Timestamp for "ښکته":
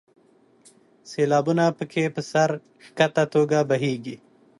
2.85-3.23